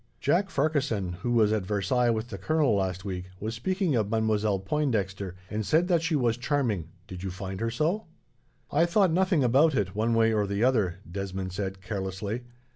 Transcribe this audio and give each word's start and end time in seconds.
"Jack 0.19 0.49
Farquharson, 0.49 1.13
who 1.21 1.33
was 1.33 1.53
at 1.53 1.63
Versailles 1.63 2.09
with 2.09 2.29
the 2.29 2.39
colonel 2.39 2.73
last 2.75 3.05
week, 3.05 3.25
was 3.39 3.53
speaking 3.53 3.95
of 3.95 4.09
Mademoiselle 4.09 4.57
Pointdexter, 4.59 5.35
and 5.47 5.63
said 5.63 5.87
that 5.89 6.01
she 6.01 6.15
was 6.15 6.37
charming. 6.37 6.87
Did 7.05 7.21
you 7.21 7.29
find 7.29 7.59
her 7.59 7.69
so?" 7.69 8.07
"I 8.71 8.87
thought 8.87 9.11
nothing 9.13 9.43
about 9.43 9.75
it, 9.75 9.93
one 9.93 10.15
way 10.15 10.33
or 10.33 10.47
the 10.47 10.63
other," 10.63 10.97
Desmond 11.11 11.53
said, 11.53 11.81
carelessly. 11.83 12.41